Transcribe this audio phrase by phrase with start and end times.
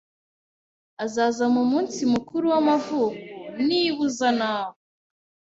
[1.03, 4.77] Azaza mu munsi mukuru w'amavuko niba uza, nawe.